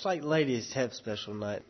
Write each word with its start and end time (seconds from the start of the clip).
Looks 0.00 0.06
like 0.06 0.24
ladies 0.24 0.72
have 0.72 0.94
special 0.94 1.34
night. 1.34 1.60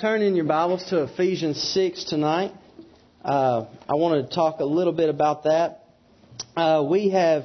Turn 0.00 0.22
in 0.22 0.34
your 0.34 0.46
Bibles 0.46 0.82
to 0.88 1.02
Ephesians 1.02 1.60
6 1.74 2.04
tonight. 2.04 2.52
Uh, 3.22 3.66
I 3.86 3.96
want 3.96 4.26
to 4.26 4.34
talk 4.34 4.60
a 4.60 4.64
little 4.64 4.94
bit 4.94 5.10
about 5.10 5.42
that. 5.42 5.84
Uh, 6.56 6.86
we 6.88 7.10
have, 7.10 7.44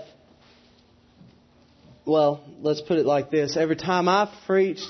well, 2.05 2.45
let's 2.61 2.79
put 2.79 2.97
it 2.97 3.05
like 3.05 3.29
this. 3.29 3.57
Every 3.57 3.75
time 3.75 4.07
I've 4.07 4.29
preached, 4.45 4.87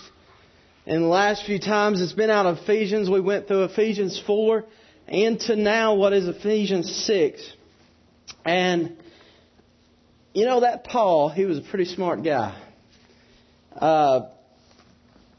in 0.86 1.02
the 1.02 1.08
last 1.08 1.48
few 1.48 1.58
times 1.58 2.04
it's 2.04 2.14
been 2.14 2.30
out 2.30 2.46
of 2.46 2.60
Ephesians, 2.60 3.10
we 3.10 3.20
went 3.20 3.48
through 3.48 3.64
Ephesians 3.64 4.22
4 4.28 4.64
and 5.08 5.40
to 5.40 5.56
now 5.56 5.96
what 5.96 6.14
is 6.14 6.28
Ephesians 6.28 6.96
6. 7.08 7.52
And, 8.46 8.96
you 10.36 10.46
know, 10.46 10.60
that 10.60 10.84
Paul, 10.84 11.30
he 11.30 11.46
was 11.46 11.58
a 11.58 11.64
pretty 11.64 11.86
smart 11.86 12.24
guy. 12.24 12.62
Uh, 13.76 14.28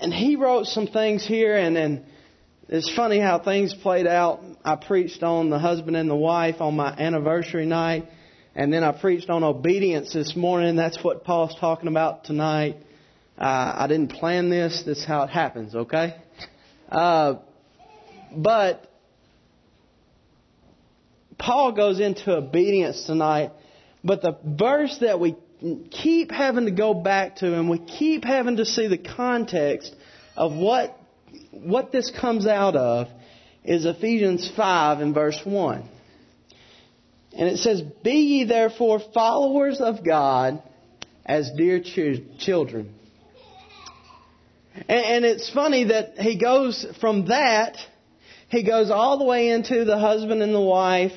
and 0.00 0.12
he 0.12 0.34
wrote 0.34 0.66
some 0.66 0.88
things 0.88 1.24
here, 1.24 1.56
and 1.56 1.77
then 1.77 2.04
it's 2.69 2.92
funny 2.97 3.20
how 3.20 3.39
things 3.39 3.72
played 3.75 4.09
out. 4.09 4.42
I 4.64 4.75
preached 4.75 5.22
on 5.22 5.50
the 5.50 5.59
husband 5.59 5.97
and 5.97 6.11
the 6.11 6.17
wife 6.17 6.61
on 6.61 6.75
my 6.75 6.89
anniversary 6.89 7.64
night, 7.64 8.06
and 8.56 8.72
then 8.72 8.83
I 8.83 8.91
preached 8.91 9.31
on 9.31 9.45
obedience 9.45 10.12
this 10.12 10.34
morning. 10.34 10.75
That's 10.75 11.03
what 11.05 11.22
Paul's 11.22 11.55
talking 11.61 11.87
about 11.89 12.25
tonight. 12.25 12.78
Uh, 13.39 13.72
I 13.77 13.87
didn't 13.87 14.09
plan 14.09 14.50
this. 14.50 14.83
This 14.84 14.98
is 14.98 15.05
how 15.05 15.22
it 15.22 15.31
happens, 15.31 15.77
okay? 15.77 16.17
Uh, 16.91 17.34
but 18.37 18.91
Paul 21.38 21.71
goes 21.71 22.00
into 22.00 22.33
obedience 22.33 23.04
tonight, 23.04 23.53
but 24.03 24.22
the 24.22 24.38
verse 24.44 24.98
that 25.03 25.21
we 25.21 25.37
keep 25.93 26.33
having 26.33 26.65
to 26.65 26.72
go 26.72 26.94
back 26.94 27.37
to 27.37 27.54
and 27.54 27.71
we 27.71 27.78
keep 27.78 28.25
having 28.25 28.56
to 28.56 28.65
see 28.65 28.88
the 28.88 28.98
context 28.98 29.94
of 30.37 30.53
what 30.53 30.96
what 31.62 31.93
this 31.93 32.11
comes 32.11 32.47
out 32.47 32.77
of 32.77 33.09
is 33.65 33.84
Ephesians 33.84 34.50
5 34.56 35.00
and 35.00 35.15
verse 35.15 35.41
1. 35.44 35.89
And 37.37 37.49
it 37.49 37.59
says, 37.59 37.83
Be 38.03 38.12
ye 38.12 38.44
therefore 38.44 39.00
followers 39.12 39.81
of 39.81 40.05
God 40.05 40.62
as 41.25 41.50
dear 41.56 41.81
ch- 41.81 42.22
children. 42.39 42.95
And, 44.75 44.89
and 44.89 45.25
it's 45.25 45.50
funny 45.50 45.84
that 45.84 46.19
he 46.19 46.39
goes 46.39 46.87
from 47.00 47.28
that, 47.28 47.77
he 48.49 48.62
goes 48.62 48.91
all 48.91 49.19
the 49.19 49.25
way 49.25 49.50
into 49.50 49.84
the 49.84 49.99
husband 49.99 50.43
and 50.43 50.55
the 50.55 50.61
wife 50.61 51.12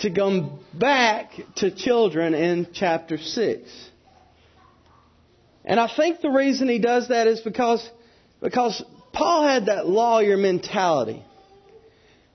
to 0.00 0.10
come 0.10 0.60
back 0.72 1.32
to 1.56 1.74
children 1.74 2.34
in 2.34 2.68
chapter 2.72 3.18
6. 3.18 3.90
And 5.64 5.80
I 5.80 5.90
think 5.94 6.20
the 6.20 6.30
reason 6.30 6.68
he 6.68 6.78
does 6.78 7.08
that 7.08 7.26
is 7.26 7.40
because, 7.40 7.86
because 8.40 8.84
Paul 9.16 9.48
had 9.48 9.66
that 9.66 9.86
lawyer 9.86 10.36
mentality. 10.36 11.24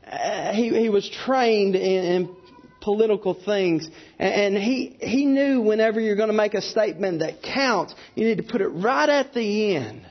Uh, 0.06 0.52
he, 0.52 0.70
he 0.70 0.90
was 0.90 1.08
trained 1.08 1.76
in, 1.76 2.04
in 2.04 2.36
political 2.82 3.36
things, 3.36 3.88
and, 4.18 4.58
he, 4.58 4.98
he 5.00 5.26
knew 5.26 5.62
whenever 5.62 6.00
you're 6.00 6.16
going 6.16 6.30
to 6.30 6.34
make 6.34 6.56
a 6.56 6.62
statement 6.62 7.20
that 7.20 7.44
counts, 7.44 7.94
you 8.16 8.26
need 8.26 8.38
to 8.38 8.44
put 8.44 8.62
it 8.62 8.70
right 8.70 9.08
at 9.08 9.32
the 9.36 9.76
end. 9.76 10.08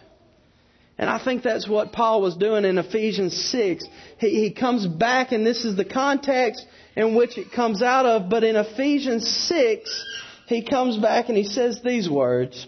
And 0.96 1.10
I 1.10 1.22
think 1.22 1.42
that's 1.42 1.68
what 1.68 1.92
Paul 1.92 2.22
was 2.22 2.36
doing 2.36 2.64
in 2.64 2.78
Ephesians 2.78 3.34
6. 3.50 3.84
He, 4.18 4.28
he 4.28 4.52
comes 4.52 4.86
back, 4.86 5.32
and 5.32 5.44
this 5.44 5.64
is 5.64 5.76
the 5.76 5.84
context 5.84 6.64
in 6.94 7.16
which 7.16 7.36
it 7.36 7.50
comes 7.50 7.82
out 7.82 8.06
of, 8.06 8.30
but 8.30 8.44
in 8.44 8.54
Ephesians 8.54 9.28
6, 9.48 10.04
he 10.46 10.64
comes 10.64 10.98
back 10.98 11.28
and 11.28 11.36
he 11.36 11.44
says 11.44 11.80
these 11.82 12.08
words. 12.08 12.64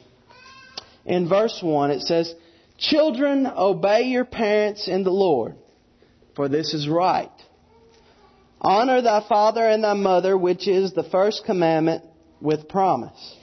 In 1.04 1.28
verse 1.28 1.60
1, 1.62 1.92
it 1.92 2.00
says, 2.00 2.34
Children, 2.82 3.46
obey 3.46 4.02
your 4.02 4.24
parents 4.24 4.88
in 4.88 5.04
the 5.04 5.12
Lord, 5.12 5.54
for 6.34 6.48
this 6.48 6.74
is 6.74 6.88
right. 6.88 7.30
Honor 8.60 9.00
thy 9.00 9.24
father 9.28 9.64
and 9.64 9.84
thy 9.84 9.94
mother, 9.94 10.36
which 10.36 10.66
is 10.66 10.92
the 10.92 11.04
first 11.04 11.44
commandment 11.44 12.04
with 12.40 12.68
promise, 12.68 13.36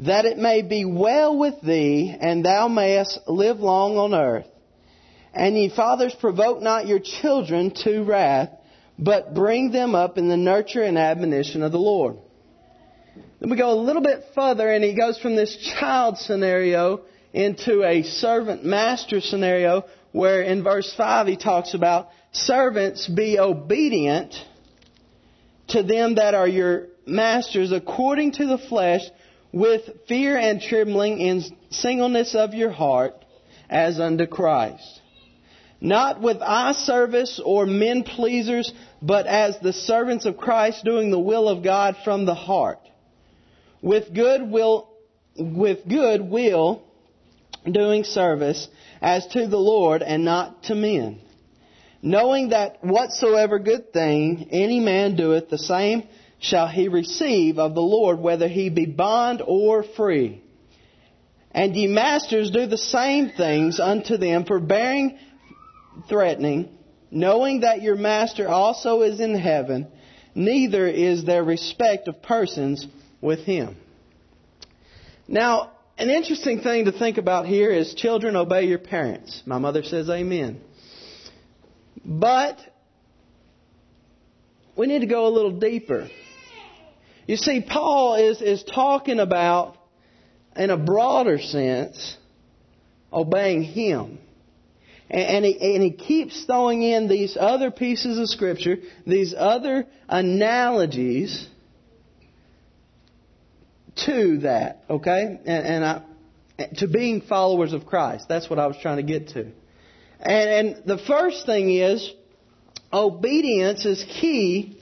that 0.00 0.26
it 0.26 0.36
may 0.36 0.60
be 0.60 0.84
well 0.84 1.38
with 1.38 1.62
thee, 1.62 2.14
and 2.20 2.44
thou 2.44 2.68
mayest 2.68 3.18
live 3.26 3.60
long 3.60 3.96
on 3.96 4.14
earth. 4.14 4.46
And 5.32 5.56
ye 5.56 5.70
fathers, 5.74 6.14
provoke 6.20 6.60
not 6.60 6.86
your 6.86 7.00
children 7.00 7.72
to 7.84 8.02
wrath, 8.02 8.50
but 8.98 9.32
bring 9.34 9.72
them 9.72 9.94
up 9.94 10.18
in 10.18 10.28
the 10.28 10.36
nurture 10.36 10.82
and 10.82 10.98
admonition 10.98 11.62
of 11.62 11.72
the 11.72 11.78
Lord. 11.78 12.16
Then 13.40 13.48
we 13.48 13.56
go 13.56 13.72
a 13.72 13.80
little 13.80 14.02
bit 14.02 14.22
further, 14.34 14.68
and 14.70 14.84
he 14.84 14.94
goes 14.94 15.18
from 15.18 15.34
this 15.34 15.56
child 15.78 16.18
scenario 16.18 17.00
into 17.32 17.84
a 17.84 18.02
servant 18.02 18.64
master 18.64 19.20
scenario, 19.20 19.84
where 20.12 20.42
in 20.42 20.62
verse 20.62 20.92
5 20.96 21.26
he 21.26 21.36
talks 21.36 21.74
about 21.74 22.08
servants 22.32 23.06
be 23.06 23.38
obedient 23.38 24.34
to 25.68 25.82
them 25.82 26.16
that 26.16 26.34
are 26.34 26.48
your 26.48 26.86
masters 27.06 27.72
according 27.72 28.32
to 28.32 28.46
the 28.46 28.58
flesh 28.58 29.02
with 29.52 29.82
fear 30.08 30.36
and 30.36 30.60
trembling 30.60 31.20
in 31.20 31.44
singleness 31.70 32.34
of 32.34 32.54
your 32.54 32.70
heart 32.70 33.14
as 33.68 34.00
unto 34.00 34.26
Christ. 34.26 35.00
Not 35.80 36.20
with 36.20 36.38
eye 36.42 36.72
service 36.72 37.40
or 37.42 37.64
men 37.66 38.02
pleasers, 38.02 38.72
but 39.00 39.26
as 39.26 39.58
the 39.60 39.72
servants 39.72 40.26
of 40.26 40.36
Christ 40.36 40.84
doing 40.84 41.10
the 41.10 41.18
will 41.18 41.48
of 41.48 41.64
God 41.64 41.96
from 42.04 42.26
the 42.26 42.34
heart. 42.34 42.80
With 43.80 44.12
good 44.12 44.42
will, 44.42 44.90
with 45.36 45.88
good 45.88 46.20
will 46.20 46.82
doing 47.64 48.04
service 48.04 48.68
as 49.00 49.26
to 49.28 49.46
the 49.46 49.58
Lord 49.58 50.02
and 50.02 50.24
not 50.24 50.64
to 50.64 50.74
men. 50.74 51.20
Knowing 52.02 52.50
that 52.50 52.82
whatsoever 52.82 53.58
good 53.58 53.92
thing 53.92 54.48
any 54.50 54.80
man 54.80 55.16
doeth, 55.16 55.50
the 55.50 55.58
same 55.58 56.08
shall 56.38 56.66
he 56.66 56.88
receive 56.88 57.58
of 57.58 57.74
the 57.74 57.82
Lord, 57.82 58.18
whether 58.18 58.48
he 58.48 58.70
be 58.70 58.86
bond 58.86 59.42
or 59.46 59.82
free. 59.82 60.42
And 61.52 61.76
ye 61.76 61.86
masters 61.86 62.50
do 62.50 62.66
the 62.66 62.78
same 62.78 63.30
things 63.36 63.78
unto 63.78 64.16
them, 64.16 64.44
forbearing, 64.44 65.18
threatening, 66.08 66.70
knowing 67.10 67.60
that 67.60 67.82
your 67.82 67.96
master 67.96 68.48
also 68.48 69.02
is 69.02 69.20
in 69.20 69.34
heaven, 69.38 69.88
neither 70.34 70.86
is 70.86 71.24
there 71.24 71.44
respect 71.44 72.08
of 72.08 72.22
persons 72.22 72.86
with 73.20 73.40
him. 73.40 73.76
Now, 75.28 75.72
an 76.00 76.08
interesting 76.08 76.62
thing 76.62 76.86
to 76.86 76.92
think 76.92 77.18
about 77.18 77.44
here 77.46 77.70
is 77.70 77.92
children 77.92 78.34
obey 78.34 78.64
your 78.64 78.78
parents. 78.78 79.42
My 79.44 79.58
mother 79.58 79.82
says 79.82 80.08
amen. 80.08 80.62
But 82.02 82.58
we 84.74 84.86
need 84.86 85.00
to 85.00 85.06
go 85.06 85.26
a 85.26 85.28
little 85.28 85.60
deeper. 85.60 86.08
You 87.26 87.36
see, 87.36 87.60
Paul 87.60 88.14
is, 88.14 88.40
is 88.40 88.64
talking 88.64 89.20
about 89.20 89.76
in 90.56 90.70
a 90.70 90.78
broader 90.78 91.38
sense, 91.38 92.16
obeying 93.12 93.62
Him. 93.62 94.18
And 95.10 95.44
he, 95.44 95.74
and 95.74 95.82
he 95.82 95.90
keeps 95.90 96.44
throwing 96.44 96.82
in 96.82 97.08
these 97.08 97.36
other 97.38 97.70
pieces 97.70 98.16
of 98.18 98.28
Scripture, 98.28 98.78
these 99.06 99.34
other 99.36 99.86
analogies 100.08 101.46
to 104.06 104.38
that, 104.38 104.84
okay? 104.88 105.40
And, 105.44 105.66
and 105.66 105.84
I, 105.84 106.02
to 106.76 106.88
being 106.88 107.22
followers 107.22 107.72
of 107.72 107.86
Christ. 107.86 108.26
That's 108.28 108.48
what 108.50 108.58
I 108.58 108.66
was 108.66 108.76
trying 108.80 108.98
to 108.98 109.02
get 109.02 109.28
to. 109.28 109.52
And, 110.20 110.50
and 110.68 110.82
the 110.86 110.98
first 110.98 111.46
thing 111.46 111.74
is, 111.74 112.10
obedience 112.92 113.84
is 113.86 114.04
key 114.04 114.80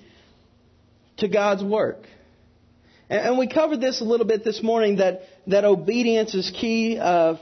to 1.19 1.29
God's 1.29 1.62
work. 1.62 2.06
And, 3.09 3.29
and 3.29 3.38
we 3.38 3.47
covered 3.49 3.81
this 3.81 4.00
a 4.00 4.05
little 4.05 4.26
bit 4.26 4.44
this 4.44 4.62
morning 4.62 4.97
that, 4.97 5.23
that 5.47 5.65
obedience 5.65 6.35
is 6.35 6.50
key. 6.50 6.99
Uh, 6.99 7.37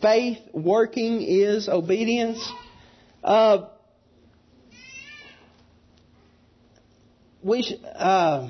faith 0.00 0.38
working 0.52 1.22
is 1.22 1.68
obedience. 1.68 2.38
Uh, 3.24 3.66
we 7.42 7.62
sh- 7.62 7.72
uh, 7.94 8.48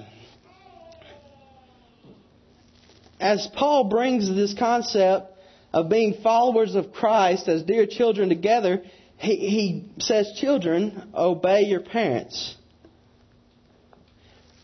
as 3.22 3.48
Paul 3.54 3.84
brings 3.84 4.28
this 4.28 4.52
concept 4.52 5.32
of 5.72 5.88
being 5.88 6.20
followers 6.24 6.74
of 6.74 6.92
Christ 6.92 7.46
as 7.46 7.62
dear 7.62 7.86
children 7.86 8.28
together, 8.28 8.82
he, 9.16 9.36
he 9.36 9.92
says, 10.00 10.32
Children, 10.40 11.12
obey 11.14 11.62
your 11.62 11.80
parents. 11.80 12.56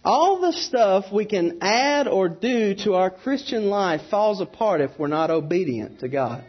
All 0.04 0.40
the 0.40 0.52
stuff 0.52 1.12
we 1.12 1.24
can 1.24 1.58
add 1.60 2.08
or 2.08 2.28
do 2.28 2.74
to 2.82 2.94
our 2.94 3.10
Christian 3.10 3.68
life 3.70 4.00
falls 4.10 4.40
apart 4.40 4.80
if 4.80 4.90
we're 4.98 5.06
not 5.06 5.30
obedient 5.30 6.00
to 6.00 6.08
God. 6.08 6.44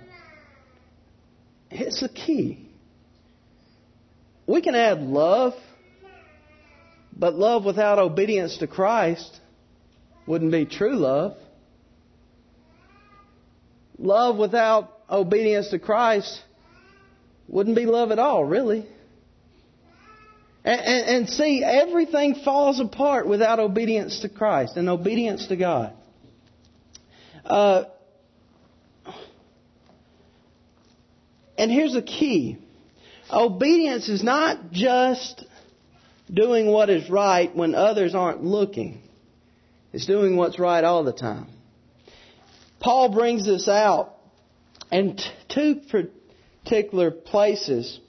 It's 1.70 2.02
the 2.02 2.10
key. 2.10 2.72
We 4.48 4.62
can 4.64 4.74
add 4.74 5.02
love, 5.02 5.54
but 7.16 7.36
love 7.36 7.66
without 7.66 8.00
obedience 8.00 8.58
to 8.58 8.68
Christ 8.68 9.40
wouldn't 10.26 10.52
be 10.52 10.66
true 10.66 10.96
love. 10.96 11.38
Love 14.00 14.38
without 14.38 14.98
obedience 15.10 15.70
to 15.70 15.80
Christ 15.80 16.42
wouldn't 17.50 17.76
be 17.76 17.86
love 17.86 18.12
at 18.12 18.20
all, 18.20 18.46
really. 18.46 18.88
And, 20.64 20.82
and, 20.82 21.10
and, 21.16 21.30
see, 21.30 21.64
everything 21.64 22.36
falls 22.46 22.80
apart 22.80 23.28
without 23.28 23.60
obedience 23.60 24.22
to 24.22 24.30
Christ 24.30 24.78
and 24.78 24.88
obedience 24.88 25.48
to 25.48 25.56
God. 25.58 25.94
Uh, 27.44 27.86
and 31.58 31.72
here's 31.72 31.94
the 31.94 32.02
key 32.02 32.58
obedience 33.32 34.10
is 34.10 34.24
not 34.24 34.72
just 34.72 35.44
doing 36.32 36.68
what 36.68 36.90
is 36.90 37.10
right 37.10 37.54
when 37.56 37.76
others 37.76 38.16
aren't 38.16 38.44
looking, 38.44 39.02
it's 39.92 40.06
doing 40.06 40.38
what's 40.38 40.60
right 40.60 40.84
all 40.84 41.04
the 41.04 41.14
time. 41.14 41.48
Paul 42.80 43.10
brings 43.10 43.46
this 43.46 43.68
out 43.68 44.16
in 44.92 45.18
two 45.50 45.82
particular 46.64 47.12
places. 47.12 48.00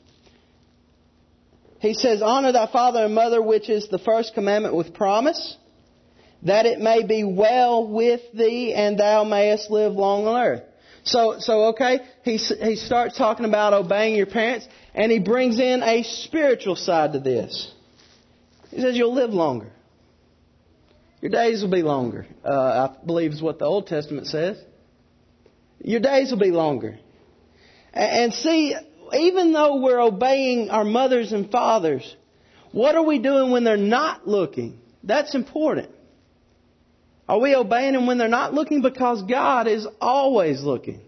He 1.80 1.94
says, 1.94 2.22
Honor 2.22 2.52
thy 2.52 2.70
father 2.70 3.04
and 3.04 3.14
mother, 3.14 3.42
which 3.42 3.68
is 3.68 3.88
the 3.88 3.98
first 3.98 4.34
commandment 4.34 4.74
with 4.74 4.94
promise, 4.94 5.56
that 6.42 6.66
it 6.66 6.78
may 6.78 7.04
be 7.04 7.24
well 7.24 7.86
with 7.88 8.20
thee 8.32 8.74
and 8.74 8.98
thou 8.98 9.24
mayest 9.24 9.70
live 9.70 9.92
long 9.92 10.26
on 10.26 10.40
earth. 10.40 10.62
So, 11.02 11.36
so 11.38 11.68
okay, 11.68 12.00
he, 12.22 12.36
he 12.36 12.76
starts 12.76 13.16
talking 13.16 13.46
about 13.46 13.72
obeying 13.72 14.14
your 14.14 14.26
parents, 14.26 14.68
and 14.94 15.10
he 15.10 15.18
brings 15.18 15.58
in 15.58 15.82
a 15.82 16.02
spiritual 16.02 16.76
side 16.76 17.14
to 17.14 17.20
this. 17.20 17.72
He 18.70 18.80
says, 18.80 18.96
You'll 18.96 19.14
live 19.14 19.30
longer. 19.30 19.72
Your 21.20 21.30
days 21.30 21.62
will 21.62 21.70
be 21.70 21.82
longer. 21.82 22.26
Uh, 22.44 22.88
I 22.88 23.06
believe 23.06 23.32
is 23.32 23.42
what 23.42 23.58
the 23.58 23.66
Old 23.66 23.86
Testament 23.86 24.26
says. 24.26 24.58
Your 25.82 26.00
days 26.00 26.30
will 26.30 26.38
be 26.38 26.50
longer. 26.50 26.98
And 27.92 28.32
see, 28.32 28.74
even 29.12 29.52
though 29.52 29.80
we're 29.80 30.00
obeying 30.00 30.70
our 30.70 30.84
mothers 30.84 31.32
and 31.32 31.50
fathers, 31.50 32.16
what 32.72 32.94
are 32.94 33.02
we 33.02 33.18
doing 33.18 33.50
when 33.50 33.64
they're 33.64 33.76
not 33.76 34.26
looking? 34.26 34.80
That's 35.02 35.34
important. 35.34 35.90
Are 37.28 37.38
we 37.38 37.54
obeying 37.54 37.92
them 37.92 38.06
when 38.06 38.18
they're 38.18 38.28
not 38.28 38.54
looking? 38.54 38.82
Because 38.82 39.22
God 39.22 39.68
is 39.68 39.86
always 40.00 40.62
looking. 40.62 41.00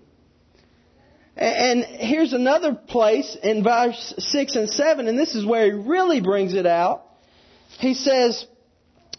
And 1.37 1.85
here's 1.85 2.33
another 2.33 2.75
place 2.75 3.37
in 3.43 3.65
verse 3.65 4.15
6 4.19 4.55
and 4.55 4.69
7, 4.69 5.09
and 5.09 5.19
this 5.19 5.35
is 5.35 5.47
where 5.47 5.65
he 5.65 5.73
really 5.73 6.21
brings 6.21 6.55
it 6.55 6.67
out. 6.67 7.07
He 7.79 7.95
says, 7.95 8.47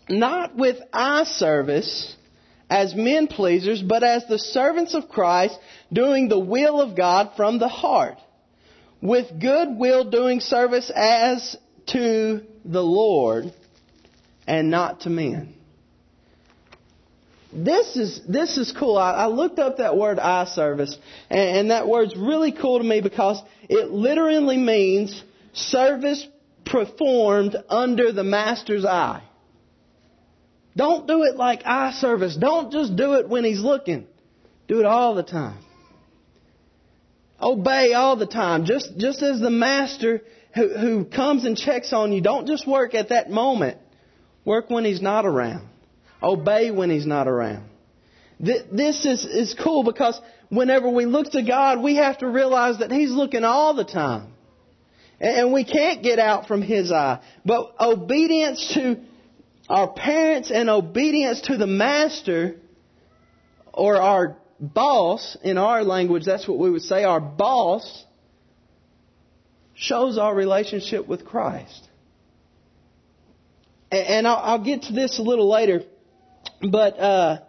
not 0.10 0.56
with 0.56 0.78
eye 0.92 1.24
service 1.24 2.16
as 2.70 2.96
men 2.96 3.28
pleasers, 3.28 3.82
but 3.82 4.04
as 4.04 4.26
the 4.28 4.40
servants 4.40 4.94
of 4.94 5.10
Christ, 5.10 5.58
doing 5.92 6.28
the 6.28 6.40
will 6.40 6.82
of 6.82 6.96
God 6.96 7.32
from 7.36 7.60
the 7.60 7.68
heart, 7.68 8.18
with 9.02 9.40
good 9.40 9.78
will 9.78 10.10
doing 10.10 10.40
service 10.40 10.92
as 10.94 11.56
to 11.88 12.42
the 12.66 12.84
Lord 12.84 13.54
and 14.48 14.72
not 14.72 15.02
to 15.02 15.10
men. 15.10 15.54
This 17.52 17.96
is 17.96 18.22
this 18.28 18.58
is 18.58 18.72
cool. 18.72 18.98
I, 18.98 19.12
I 19.12 19.26
looked 19.28 19.60
up 19.60 19.78
that 19.78 19.96
word 19.96 20.18
eye 20.18 20.46
service, 20.46 20.98
and, 21.30 21.58
and 21.58 21.72
that 21.72 21.88
word's 21.88 22.16
really 22.16 22.52
cool 22.52 22.80
to 22.80 22.84
me 22.84 23.00
because 23.02 23.40
it 23.70 23.92
literally 23.92 24.58
means 24.58 25.24
service 25.54 26.28
performed 26.66 27.56
under 27.70 28.12
the 28.12 28.24
master's 28.24 28.86
eye. 28.86 29.22
Don't 30.76 31.08
do 31.08 31.24
it 31.24 31.36
like 31.36 31.62
eye 31.66 31.92
service. 31.94 32.36
Don't 32.36 32.72
just 32.72 32.96
do 32.96 33.14
it 33.14 33.30
when 33.30 33.44
he's 33.44 33.60
looking. 33.60 34.08
Do 34.68 34.80
it 34.80 34.86
all 34.86 35.16
the 35.16 35.24
time. 35.24 35.64
Obey 37.42 37.94
all 37.94 38.16
the 38.16 38.26
time. 38.26 38.66
Just, 38.66 38.98
just 38.98 39.22
as 39.22 39.40
the 39.40 39.50
master 39.50 40.22
who, 40.56 40.70
who 40.70 41.06
comes 41.06 41.46
and 41.46 41.58
checks 41.58 41.94
on 41.94 42.12
you, 42.12 42.22
don't 42.22 42.48
just 42.48 42.68
work 42.68 42.96
at 42.96 43.10
that 43.10 43.30
moment. 43.30 43.78
Work 44.46 44.70
when 44.70 44.86
he's 44.86 45.02
not 45.02 45.26
around. 45.26 45.68
Obey 46.22 46.72
when 46.72 46.90
he's 46.90 47.06
not 47.06 47.28
around. 47.28 47.70
This 48.40 49.06
is, 49.06 49.26
is 49.26 49.56
cool 49.62 49.84
because 49.84 50.20
whenever 50.50 50.90
we 50.90 51.06
look 51.06 51.32
to 51.32 51.44
God, 51.44 51.82
we 51.82 51.96
have 51.96 52.18
to 52.20 52.28
realize 52.28 52.80
that 52.80 52.92
He's 52.92 53.12
looking 53.12 53.44
all 53.44 53.74
the 53.74 53.86
time. 53.86 54.34
And 55.20 55.54
we 55.54 55.64
can't 55.64 56.04
get 56.04 56.20
out 56.20 56.48
from 56.48 56.62
His 56.62 56.92
eye. 56.92 57.22
But 57.46 57.74
obedience 57.80 58.74
to 58.74 59.00
our 59.70 59.92
parents 59.92 60.52
and 60.52 60.70
obedience 60.70 61.42
to 61.42 61.58
the 61.58 61.68
master 61.68 62.56
or 63.74 63.98
our 63.98 64.38
boss, 64.60 65.38
in 65.44 65.58
our 65.58 65.84
language, 65.84 66.26
that's 66.26 66.48
what 66.48 66.58
we 66.58 66.70
would 66.70 66.82
say, 66.82 67.04
our 67.04 67.20
boss, 67.20 68.06
shows 69.74 70.18
our 70.18 70.34
relationship 70.34 71.08
with 71.08 71.26
Christ. 71.26 71.88
And 73.92 74.28
I'll 74.28 74.64
get 74.64 74.84
to 74.84 74.94
this 74.94 75.20
a 75.20 75.22
little 75.22 75.50
later, 75.50 75.84
but 76.62 77.00
uh, 77.00 77.42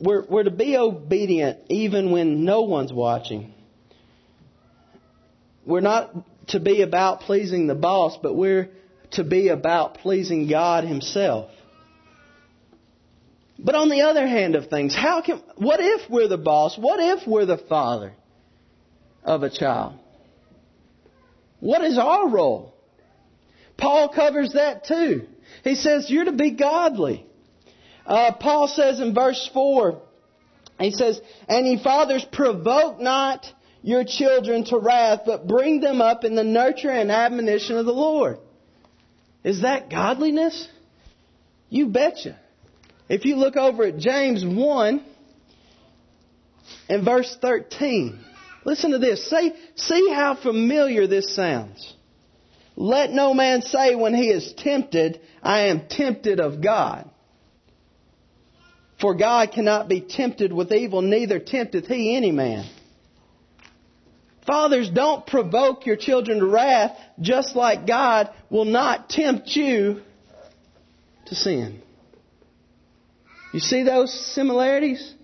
we're, 0.00 0.24
we're 0.26 0.44
to 0.44 0.50
be 0.50 0.76
obedient 0.76 1.58
even 1.68 2.10
when 2.10 2.44
no 2.44 2.62
one's 2.62 2.92
watching. 2.92 3.54
We're 5.64 5.80
not 5.80 6.12
to 6.48 6.60
be 6.60 6.82
about 6.82 7.20
pleasing 7.20 7.66
the 7.66 7.74
boss, 7.74 8.18
but 8.22 8.34
we're 8.34 8.70
to 9.12 9.24
be 9.24 9.48
about 9.48 9.98
pleasing 9.98 10.48
God 10.48 10.84
Himself. 10.84 11.50
But 13.58 13.74
on 13.74 13.88
the 13.88 14.02
other 14.02 14.26
hand 14.26 14.56
of 14.56 14.66
things, 14.66 14.94
how 14.94 15.22
can, 15.22 15.40
what 15.56 15.78
if 15.80 16.10
we're 16.10 16.28
the 16.28 16.38
boss? 16.38 16.76
What 16.76 16.98
if 16.98 17.28
we're 17.28 17.46
the 17.46 17.58
father 17.58 18.12
of 19.22 19.44
a 19.44 19.50
child? 19.50 19.94
What 21.60 21.84
is 21.84 21.96
our 21.96 22.28
role? 22.28 22.74
Paul 23.76 24.08
covers 24.08 24.54
that 24.54 24.84
too. 24.84 25.26
He 25.62 25.76
says 25.76 26.10
you're 26.10 26.24
to 26.24 26.32
be 26.32 26.52
godly. 26.52 27.24
Uh, 28.04 28.32
Paul 28.32 28.66
says 28.66 28.98
in 28.98 29.14
verse 29.14 29.48
4, 29.54 30.02
he 30.80 30.90
says, 30.90 31.20
And 31.48 31.66
ye 31.66 31.80
fathers 31.82 32.24
provoke 32.32 32.98
not 32.98 33.46
your 33.82 34.04
children 34.04 34.64
to 34.66 34.78
wrath, 34.78 35.22
but 35.26 35.46
bring 35.46 35.80
them 35.80 36.00
up 36.00 36.24
in 36.24 36.34
the 36.34 36.44
nurture 36.44 36.90
and 36.90 37.10
admonition 37.10 37.76
of 37.76 37.84
the 37.84 37.92
Lord. 37.92 38.38
Is 39.44 39.62
that 39.62 39.90
godliness? 39.90 40.68
You 41.68 41.88
betcha. 41.88 42.38
If 43.08 43.24
you 43.24 43.36
look 43.36 43.56
over 43.56 43.84
at 43.84 43.98
James 43.98 44.44
1 44.44 45.04
and 46.88 47.04
verse 47.04 47.36
13, 47.42 48.24
listen 48.64 48.92
to 48.92 48.98
this. 48.98 49.28
See, 49.28 49.52
see 49.74 50.10
how 50.14 50.36
familiar 50.40 51.06
this 51.06 51.34
sounds. 51.34 51.94
Let 52.76 53.10
no 53.10 53.34
man 53.34 53.62
say 53.62 53.94
when 53.94 54.14
he 54.14 54.30
is 54.30 54.54
tempted, 54.56 55.20
I 55.42 55.66
am 55.66 55.88
tempted 55.88 56.40
of 56.40 56.62
God. 56.62 57.10
For 59.00 59.14
God 59.14 59.50
cannot 59.50 59.88
be 59.88 60.00
tempted 60.00 60.52
with 60.52 60.72
evil, 60.72 61.02
neither 61.02 61.40
tempteth 61.40 61.86
he 61.86 62.16
any 62.16 62.30
man. 62.30 62.64
Fathers, 64.46 64.90
don't 64.90 65.26
provoke 65.26 65.86
your 65.86 65.96
children 65.96 66.40
to 66.40 66.46
wrath, 66.46 66.96
just 67.20 67.54
like 67.54 67.86
God 67.86 68.30
will 68.50 68.64
not 68.64 69.08
tempt 69.08 69.54
you 69.54 70.02
to 71.26 71.34
sin. 71.34 71.80
You 73.52 73.60
see 73.60 73.84
those 73.84 74.12
similarities? 74.34 75.14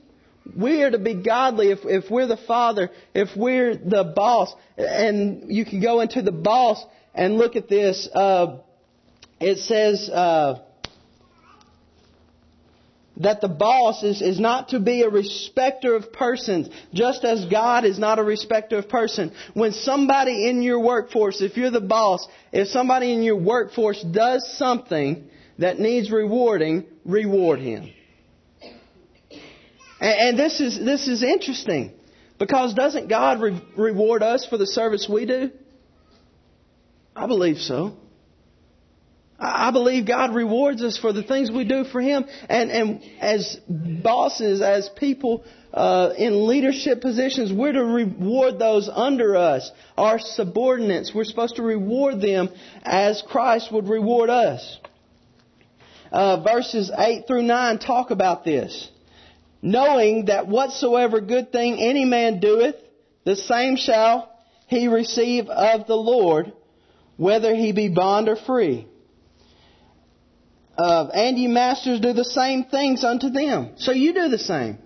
We 0.56 0.82
are 0.82 0.90
to 0.90 0.98
be 0.98 1.14
godly 1.14 1.70
if, 1.70 1.80
if 1.84 2.10
we're 2.10 2.26
the 2.26 2.36
father, 2.36 2.90
if 3.14 3.36
we're 3.36 3.74
the 3.74 4.12
boss. 4.14 4.54
And 4.76 5.50
you 5.52 5.64
can 5.64 5.80
go 5.80 6.00
into 6.00 6.22
the 6.22 6.32
boss 6.32 6.82
and 7.14 7.36
look 7.36 7.56
at 7.56 7.68
this. 7.68 8.08
Uh, 8.12 8.58
it 9.40 9.58
says, 9.58 10.08
uh, 10.08 10.60
that 13.18 13.40
the 13.40 13.48
boss 13.48 14.02
is, 14.02 14.22
is 14.22 14.38
not 14.38 14.68
to 14.70 14.80
be 14.80 15.02
a 15.02 15.08
respecter 15.08 15.94
of 15.94 16.12
persons, 16.12 16.68
just 16.92 17.24
as 17.24 17.46
God 17.46 17.84
is 17.84 17.98
not 17.98 18.18
a 18.18 18.22
respecter 18.22 18.78
of 18.78 18.88
person. 18.88 19.32
When 19.54 19.72
somebody 19.72 20.48
in 20.48 20.62
your 20.62 20.80
workforce, 20.80 21.40
if 21.40 21.56
you're 21.56 21.70
the 21.70 21.80
boss, 21.80 22.26
if 22.52 22.68
somebody 22.68 23.12
in 23.12 23.22
your 23.22 23.36
workforce 23.36 24.02
does 24.02 24.56
something 24.56 25.28
that 25.58 25.78
needs 25.78 26.10
rewarding, 26.10 26.86
reward 27.04 27.58
him. 27.58 27.92
And, 30.00 30.20
and 30.20 30.38
this 30.38 30.60
is 30.60 30.78
this 30.78 31.08
is 31.08 31.22
interesting 31.22 31.92
because 32.38 32.74
doesn't 32.74 33.08
God 33.08 33.40
re- 33.40 33.60
reward 33.76 34.22
us 34.22 34.46
for 34.46 34.56
the 34.56 34.66
service 34.66 35.08
we 35.08 35.26
do? 35.26 35.50
I 37.16 37.26
believe 37.26 37.58
so. 37.58 37.96
I 39.40 39.70
believe 39.70 40.04
God 40.04 40.34
rewards 40.34 40.82
us 40.82 40.98
for 40.98 41.12
the 41.12 41.22
things 41.22 41.48
we 41.50 41.64
do 41.64 41.84
for 41.84 42.00
Him. 42.00 42.24
And, 42.48 42.70
and 42.72 43.02
as 43.20 43.56
bosses, 43.68 44.60
as 44.60 44.88
people 44.96 45.44
uh, 45.72 46.10
in 46.18 46.48
leadership 46.48 47.00
positions, 47.00 47.52
we're 47.52 47.72
to 47.72 47.84
reward 47.84 48.58
those 48.58 48.90
under 48.92 49.36
us, 49.36 49.70
our 49.96 50.18
subordinates. 50.18 51.14
We're 51.14 51.24
supposed 51.24 51.56
to 51.56 51.62
reward 51.62 52.20
them 52.20 52.48
as 52.82 53.22
Christ 53.28 53.72
would 53.72 53.88
reward 53.88 54.28
us. 54.28 54.78
Uh, 56.10 56.42
verses 56.42 56.90
8 56.96 57.28
through 57.28 57.42
9 57.42 57.78
talk 57.78 58.10
about 58.10 58.44
this. 58.44 58.90
Knowing 59.62 60.26
that 60.26 60.48
whatsoever 60.48 61.20
good 61.20 61.52
thing 61.52 61.80
any 61.80 62.04
man 62.04 62.40
doeth, 62.40 62.76
the 63.24 63.36
same 63.36 63.76
shall 63.76 64.32
he 64.66 64.88
receive 64.88 65.48
of 65.48 65.86
the 65.86 65.96
Lord, 65.96 66.52
whether 67.16 67.54
he 67.54 67.72
be 67.72 67.88
bond 67.88 68.28
or 68.28 68.36
free 68.36 68.88
uh, 70.78 71.08
and 71.12 71.36
ye 71.36 71.48
masters 71.48 72.00
do 72.00 72.12
the 72.12 72.24
same 72.24 72.64
things 72.64 73.04
unto 73.04 73.30
them. 73.30 73.72
So 73.76 73.92
you 73.92 74.14
do 74.14 74.28
the 74.28 74.38
same. 74.38 74.78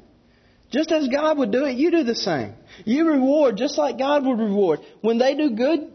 Just 0.71 0.91
as 0.91 1.07
God 1.09 1.37
would 1.37 1.53
do 1.53 1.67
it, 1.67 1.77
you 1.77 1.91
do 1.91 2.03
the 2.03 2.15
same. 2.15 2.55
You 2.87 3.07
reward 3.07 3.59
just 3.59 3.77
like 3.77 3.99
God 3.99 4.25
would 4.25 4.39
reward. 4.39 4.81
When 5.03 5.19
they 5.19 5.35
do 5.35 5.51
good, 5.51 5.93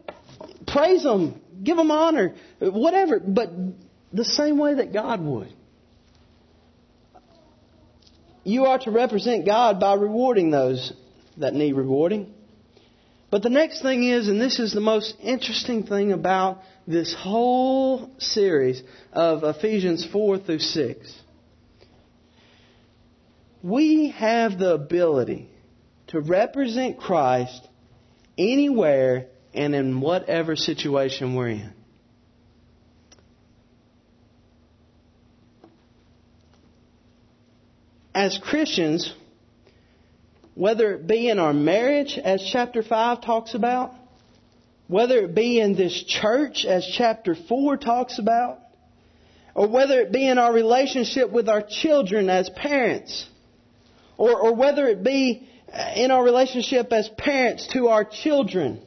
praise 0.68 1.02
them, 1.02 1.42
give 1.64 1.78
them 1.78 1.90
honor, 1.90 2.36
whatever, 2.60 3.20
but 3.20 3.50
the 4.14 4.24
same 4.24 4.60
way 4.60 4.76
that 4.76 4.94
God 4.94 5.20
would. 5.20 5.52
You 8.44 8.66
are 8.66 8.78
to 8.80 8.92
represent 8.92 9.48
God 9.48 9.80
by 9.80 9.96
rewarding 9.96 10.52
those 10.52 10.94
that 11.38 11.56
need 11.56 11.74
rewarding. 11.74 12.34
But 13.30 13.44
the 13.44 13.50
next 13.50 13.82
thing 13.82 14.06
is, 14.06 14.30
and 14.30 14.40
this 14.40 14.58
is 14.60 14.72
the 14.72 14.80
most 14.80 15.16
interesting 15.22 15.86
thing 15.86 16.14
about 16.14 16.62
this 16.88 17.14
whole 17.14 18.10
series 18.20 18.82
of 19.12 19.44
Ephesians 19.44 20.06
4 20.06 20.40
through 20.40 20.60
6. 20.60 21.14
We 23.62 24.12
have 24.12 24.58
the 24.58 24.74
ability 24.74 25.50
to 26.08 26.22
represent 26.22 27.00
Christ 27.00 27.68
anywhere 28.38 29.28
and 29.54 29.76
in 29.76 30.00
whatever 30.00 30.56
situation 30.56 31.36
we're 31.36 31.50
in. 31.50 31.74
As 38.14 38.40
Christians, 38.42 39.14
whether 40.58 40.96
it 40.96 41.06
be 41.06 41.30
in 41.30 41.38
our 41.38 41.54
marriage, 41.54 42.18
as 42.18 42.44
chapter 42.52 42.82
5 42.82 43.22
talks 43.22 43.54
about, 43.54 43.94
whether 44.88 45.18
it 45.20 45.36
be 45.36 45.60
in 45.60 45.76
this 45.76 46.04
church, 46.04 46.66
as 46.66 46.84
chapter 46.98 47.36
4 47.36 47.78
talks 47.78 48.18
about, 48.18 48.58
or 49.54 49.68
whether 49.68 50.00
it 50.00 50.12
be 50.12 50.28
in 50.28 50.40
our 50.40 50.52
relationship 50.52 51.32
with 51.32 51.48
our 51.48 51.62
children 51.62 52.28
as 52.32 52.50
parents, 52.50 53.30
or, 54.18 54.36
or 54.36 54.56
whether 54.56 54.88
it 54.88 55.04
be 55.04 55.48
in 55.96 56.10
our 56.10 56.24
relationship 56.24 56.92
as 56.92 57.08
parents 57.20 57.68
to 57.74 57.90
our 57.90 58.04
children, 58.04 58.82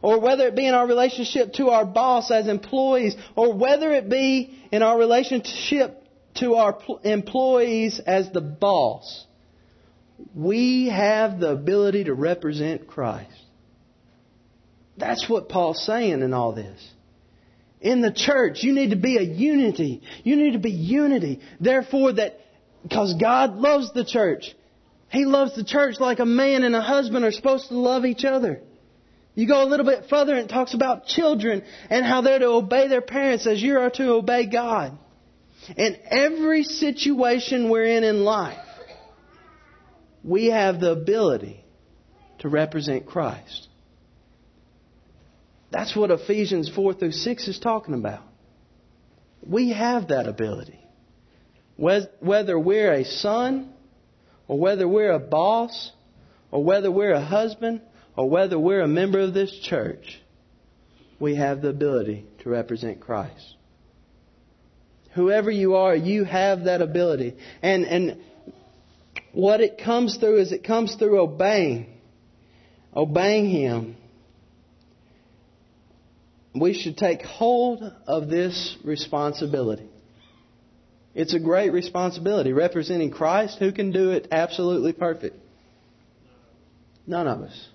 or 0.00 0.20
whether 0.20 0.46
it 0.46 0.54
be 0.54 0.68
in 0.68 0.74
our 0.74 0.86
relationship 0.86 1.52
to 1.54 1.70
our 1.70 1.84
boss 1.84 2.30
as 2.30 2.46
employees, 2.46 3.16
or 3.34 3.54
whether 3.54 3.92
it 3.92 4.08
be 4.08 4.56
in 4.70 4.82
our 4.82 4.96
relationship 4.96 6.00
to 6.36 6.54
our 6.54 6.78
employees 7.02 8.00
as 8.06 8.30
the 8.30 8.40
boss 8.40 9.24
we 10.34 10.88
have 10.88 11.40
the 11.40 11.50
ability 11.50 12.04
to 12.04 12.14
represent 12.14 12.86
Christ. 12.86 13.30
That's 14.96 15.28
what 15.28 15.48
Paul's 15.48 15.84
saying 15.84 16.22
in 16.22 16.34
all 16.34 16.52
this. 16.52 16.86
In 17.80 18.00
the 18.00 18.12
church, 18.12 18.62
you 18.62 18.72
need 18.72 18.90
to 18.90 18.96
be 18.96 19.16
a 19.16 19.22
unity. 19.22 20.02
You 20.24 20.36
need 20.36 20.54
to 20.54 20.58
be 20.58 20.72
unity. 20.72 21.40
Therefore, 21.60 22.12
that, 22.14 22.40
because 22.82 23.14
God 23.20 23.54
loves 23.54 23.92
the 23.92 24.04
church. 24.04 24.54
He 25.10 25.24
loves 25.24 25.54
the 25.54 25.64
church 25.64 26.00
like 26.00 26.18
a 26.18 26.26
man 26.26 26.64
and 26.64 26.74
a 26.74 26.82
husband 26.82 27.24
are 27.24 27.32
supposed 27.32 27.68
to 27.68 27.78
love 27.78 28.04
each 28.04 28.24
other. 28.24 28.60
You 29.34 29.46
go 29.46 29.62
a 29.62 29.68
little 29.68 29.86
bit 29.86 30.06
further 30.10 30.34
and 30.34 30.50
it 30.50 30.52
talks 30.52 30.74
about 30.74 31.06
children 31.06 31.62
and 31.88 32.04
how 32.04 32.22
they're 32.22 32.40
to 32.40 32.48
obey 32.48 32.88
their 32.88 33.00
parents 33.00 33.46
as 33.46 33.62
you 33.62 33.78
are 33.78 33.90
to 33.90 34.10
obey 34.10 34.46
God. 34.46 34.98
In 35.76 35.96
every 36.10 36.64
situation 36.64 37.70
we're 37.70 37.84
in 37.84 38.02
in 38.02 38.24
life, 38.24 38.58
we 40.28 40.46
have 40.46 40.80
the 40.80 40.92
ability 40.92 41.64
to 42.40 42.48
represent 42.48 43.06
Christ. 43.06 43.68
That's 45.70 45.94
what 45.96 46.10
Ephesians 46.10 46.70
4 46.74 46.94
through 46.94 47.12
6 47.12 47.48
is 47.48 47.58
talking 47.58 47.94
about. 47.94 48.22
We 49.46 49.72
have 49.72 50.08
that 50.08 50.26
ability. 50.26 50.78
Whether 51.76 52.58
we're 52.58 52.92
a 52.92 53.04
son, 53.04 53.72
or 54.46 54.58
whether 54.58 54.86
we're 54.88 55.12
a 55.12 55.18
boss, 55.18 55.92
or 56.50 56.64
whether 56.64 56.90
we're 56.90 57.12
a 57.12 57.24
husband, 57.24 57.82
or 58.16 58.28
whether 58.28 58.58
we're 58.58 58.80
a 58.80 58.88
member 58.88 59.20
of 59.20 59.32
this 59.32 59.56
church, 59.62 60.20
we 61.20 61.36
have 61.36 61.62
the 61.62 61.68
ability 61.68 62.26
to 62.42 62.50
represent 62.50 63.00
Christ. 63.00 63.54
Whoever 65.14 65.50
you 65.50 65.76
are, 65.76 65.94
you 65.94 66.24
have 66.24 66.64
that 66.64 66.82
ability. 66.82 67.36
And, 67.62 67.84
and 67.84 68.20
what 69.32 69.60
it 69.60 69.78
comes 69.78 70.16
through 70.16 70.38
is 70.38 70.52
it 70.52 70.64
comes 70.64 70.94
through 70.94 71.20
obeying. 71.20 71.86
Obeying 72.94 73.50
Him. 73.50 73.96
We 76.54 76.74
should 76.74 76.96
take 76.96 77.22
hold 77.22 77.82
of 78.06 78.28
this 78.28 78.76
responsibility. 78.84 79.88
It's 81.14 81.34
a 81.34 81.40
great 81.40 81.72
responsibility. 81.72 82.52
Representing 82.52 83.10
Christ, 83.10 83.58
who 83.58 83.72
can 83.72 83.92
do 83.92 84.10
it 84.12 84.28
absolutely 84.30 84.92
perfect? 84.92 85.36
None 87.06 87.26
of 87.26 87.40
us. 87.42 87.68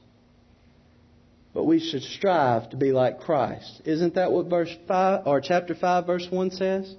But 1.53 1.65
we 1.65 1.79
should 1.79 2.03
strive 2.03 2.71
to 2.71 2.77
be 2.77 2.91
like 2.91 3.19
Christ. 3.19 3.81
Isn't 3.85 4.15
that 4.15 4.31
what 4.31 4.47
verse 4.47 4.75
5 4.87 5.27
or 5.27 5.41
chapter 5.41 5.75
5 5.75 6.05
verse 6.05 6.27
1 6.29 6.51
says? 6.51 6.95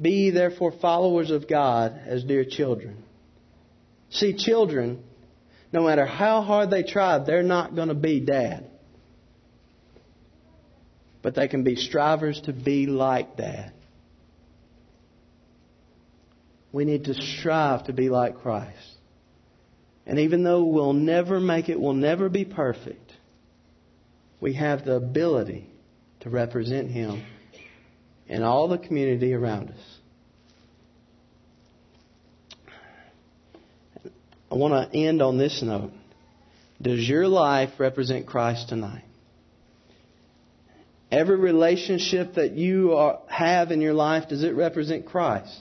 Be 0.00 0.30
therefore 0.30 0.72
followers 0.80 1.30
of 1.30 1.48
God 1.48 2.00
as 2.06 2.24
dear 2.24 2.44
children. 2.44 3.02
See, 4.10 4.34
children, 4.36 5.02
no 5.72 5.82
matter 5.82 6.06
how 6.06 6.42
hard 6.42 6.70
they 6.70 6.82
try, 6.82 7.18
they're 7.18 7.42
not 7.42 7.74
going 7.74 7.88
to 7.88 7.94
be 7.94 8.20
dad. 8.20 8.70
But 11.22 11.34
they 11.34 11.48
can 11.48 11.64
be 11.64 11.76
strivers 11.76 12.40
to 12.42 12.52
be 12.52 12.86
like 12.86 13.36
dad. 13.36 13.72
We 16.72 16.84
need 16.84 17.04
to 17.04 17.14
strive 17.14 17.86
to 17.86 17.92
be 17.92 18.10
like 18.10 18.36
Christ. 18.42 18.96
And 20.06 20.20
even 20.20 20.44
though 20.44 20.64
we'll 20.64 20.92
never 20.92 21.40
make 21.40 21.68
it, 21.68 21.80
we'll 21.80 21.94
never 21.94 22.28
be 22.28 22.44
perfect, 22.44 23.12
we 24.40 24.54
have 24.54 24.84
the 24.84 24.94
ability 24.94 25.68
to 26.20 26.30
represent 26.30 26.90
Him 26.90 27.24
in 28.28 28.42
all 28.42 28.68
the 28.68 28.78
community 28.78 29.34
around 29.34 29.70
us. 29.70 29.95
I 34.56 34.58
want 34.58 34.92
to 34.92 34.98
end 34.98 35.20
on 35.20 35.36
this 35.36 35.62
note. 35.62 35.92
Does 36.80 37.06
your 37.06 37.28
life 37.28 37.70
represent 37.78 38.26
Christ 38.26 38.68
tonight? 38.70 39.04
Every 41.10 41.36
relationship 41.36 42.34
that 42.34 42.52
you 42.52 42.94
are, 42.94 43.20
have 43.28 43.70
in 43.70 43.80
your 43.80 43.94
life, 43.94 44.28
does 44.28 44.42
it 44.42 44.54
represent 44.54 45.06
Christ? 45.06 45.60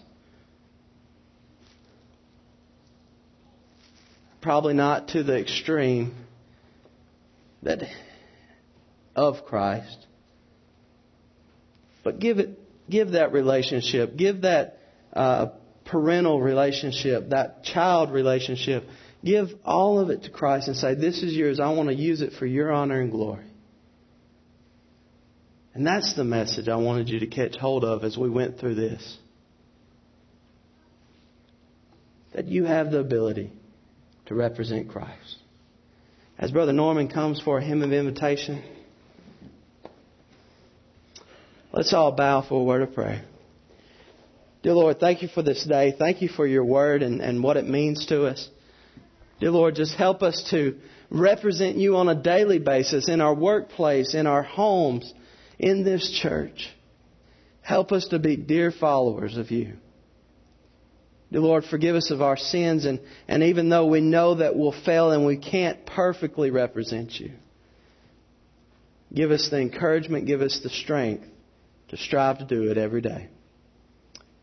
probably 4.46 4.75
not 4.75 5.08
to 5.08 5.24
the 5.24 5.36
extreme 5.36 6.14
that 7.64 7.82
of 9.16 9.44
Christ. 9.44 10.06
But 12.04 12.20
give 12.20 12.38
it, 12.38 12.60
give 12.88 13.14
that 13.14 13.32
relationship, 13.32 14.16
give 14.16 14.42
that 14.42 14.78
uh, 15.14 15.48
parental 15.86 16.42
relationship, 16.42 17.30
that 17.30 17.63
child 17.63 18.12
relationship, 18.12 18.84
give 19.24 19.50
all 19.63 20.00
of 20.00 20.10
it 20.10 20.24
to 20.24 20.30
Christ 20.30 20.68
and 20.68 20.75
say, 20.75 20.96
"This 20.96 21.24
is 21.24 21.36
yours. 21.36 21.60
I 21.60 21.72
want 21.72 21.89
to 21.89 21.96
use 21.96 22.22
it 22.22 22.34
for 22.34 22.46
Your 22.46 22.72
honor 22.72 23.00
and 23.00 23.12
glory." 23.12 23.46
And 25.74 25.86
that's 25.86 26.13
the 26.13 26.24
message 26.24 26.70
I 26.70 26.77
wanted 26.77 27.10
you 27.10 27.20
to 27.20 27.27
catch 27.27 27.58
hold 27.58 27.84
of 27.84 28.04
as 28.04 28.18
we 28.18 28.30
went 28.30 28.60
through 28.60 28.75
this. 28.75 29.18
That 32.34 32.48
you 32.48 32.63
have 32.63 32.92
the 32.92 33.00
ability 33.00 33.51
to 34.27 34.36
represent 34.36 34.89
Christ. 34.89 35.38
As 36.38 36.51
Brother 36.51 36.74
Norman 36.74 37.08
comes 37.08 37.39
for 37.42 37.58
a 37.58 37.63
hymn 37.63 37.82
of 37.82 37.94
invitation, 37.94 38.62
let's 41.72 41.94
all 41.94 42.12
bow 42.12 42.42
for 42.42 42.60
a 42.60 42.63
word 42.63 42.82
of 42.82 42.94
prayer. 42.94 43.24
Dear 44.65 44.74
Lord, 44.74 45.00
thank 45.00 45.22
you 45.22 45.27
for 45.27 45.43
this 45.43 45.63
day. 45.63 45.93
Thank 45.95 46.24
you 46.24 46.27
for 46.27 46.48
your 46.48 46.65
word 46.65 47.03
and, 47.03 47.22
and 47.22 47.43
what 47.43 47.55
it 47.55 47.67
means 47.67 48.07
to 48.07 48.25
us. 48.25 48.50
Dear 49.39 49.51
Lord, 49.51 49.75
just 49.75 49.93
help 49.93 50.24
us 50.24 50.48
to 50.50 50.79
represent 51.12 51.77
you 51.77 51.98
on 51.98 52.10
a 52.10 52.15
daily 52.15 52.57
basis 52.57 53.07
in 53.07 53.22
our 53.22 53.36
workplace, 53.36 54.15
in 54.15 54.25
our 54.25 54.41
homes, 54.41 55.13
in 55.60 55.84
this 55.84 56.10
church. 56.10 56.67
Help 57.62 57.91
us 57.91 58.07
to 58.07 58.17
be 58.17 58.38
dear 58.38 58.72
followers 58.72 59.38
of 59.38 59.51
you. 59.51 59.74
Dear 61.31 61.41
Lord, 61.41 61.65
forgive 61.65 61.95
us 61.95 62.10
of 62.10 62.24
our 62.24 62.36
sins, 62.36 62.86
and, 62.86 63.00
and 63.27 63.43
even 63.43 63.69
though 63.69 63.86
we 63.86 64.01
know 64.01 64.34
that 64.34 64.55
we'll 64.55 64.72
fail 64.84 65.12
and 65.12 65.27
we 65.27 65.38
can't 65.38 65.86
perfectly 65.86 66.50
represent 66.50 67.19
you, 67.19 67.34
give 69.13 69.29
us 69.29 69.48
the 69.51 69.62
encouragement, 69.62 70.25
give 70.25 70.41
us 70.41 70.60
the 70.63 70.72
strength 70.72 71.27
to 71.89 71.98
strive 71.98 72.39
to 72.39 72.45
do 72.45 72.72
it 72.72 72.79
every 72.79 73.01
day. 73.01 73.29